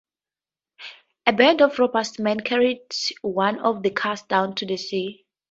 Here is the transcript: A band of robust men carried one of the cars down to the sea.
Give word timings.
A 1.27 1.31
band 1.31 1.61
of 1.61 1.77
robust 1.77 2.17
men 2.19 2.39
carried 2.39 2.81
one 3.21 3.59
of 3.59 3.83
the 3.83 3.91
cars 3.91 4.23
down 4.23 4.55
to 4.55 4.65
the 4.65 4.77
sea. 4.77 5.27